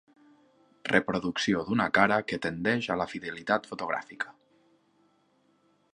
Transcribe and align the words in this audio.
Reproducció 0.91 1.61
d'una 1.67 1.87
cara 1.99 2.17
que 2.31 2.41
tendeix 2.45 2.89
a 2.95 2.97
la 3.03 3.09
fidelitat 3.13 3.71
fotogràfica. 3.73 4.37